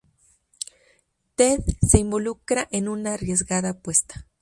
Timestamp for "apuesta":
3.69-4.25